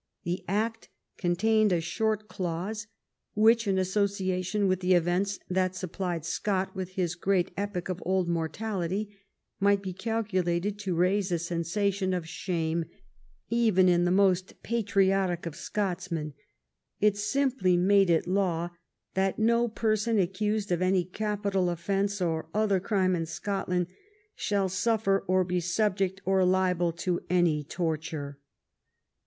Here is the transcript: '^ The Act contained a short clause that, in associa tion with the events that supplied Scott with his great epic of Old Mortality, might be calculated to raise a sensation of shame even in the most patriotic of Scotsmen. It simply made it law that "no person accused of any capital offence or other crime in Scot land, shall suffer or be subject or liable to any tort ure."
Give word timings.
'^ 0.01 0.03
The 0.23 0.43
Act 0.47 0.89
contained 1.19 1.71
a 1.71 1.79
short 1.79 2.27
clause 2.27 2.87
that, 3.37 3.67
in 3.67 3.75
associa 3.75 4.43
tion 4.43 4.67
with 4.67 4.79
the 4.79 4.95
events 4.95 5.37
that 5.47 5.75
supplied 5.75 6.25
Scott 6.25 6.75
with 6.75 6.93
his 6.93 7.13
great 7.13 7.51
epic 7.55 7.87
of 7.87 8.01
Old 8.03 8.27
Mortality, 8.27 9.15
might 9.59 9.83
be 9.83 9.93
calculated 9.93 10.79
to 10.79 10.95
raise 10.95 11.31
a 11.31 11.37
sensation 11.37 12.15
of 12.15 12.27
shame 12.27 12.85
even 13.51 13.87
in 13.87 14.03
the 14.03 14.09
most 14.09 14.63
patriotic 14.63 15.45
of 15.45 15.55
Scotsmen. 15.55 16.33
It 16.99 17.15
simply 17.15 17.77
made 17.77 18.09
it 18.09 18.25
law 18.25 18.71
that 19.13 19.37
"no 19.37 19.67
person 19.67 20.17
accused 20.17 20.71
of 20.71 20.81
any 20.81 21.05
capital 21.05 21.69
offence 21.69 22.19
or 22.19 22.49
other 22.55 22.79
crime 22.79 23.15
in 23.15 23.27
Scot 23.27 23.69
land, 23.69 23.85
shall 24.33 24.67
suffer 24.67 25.19
or 25.27 25.43
be 25.43 25.59
subject 25.59 26.21
or 26.25 26.43
liable 26.43 26.91
to 26.93 27.21
any 27.29 27.63
tort 27.63 28.11
ure." 28.11 28.39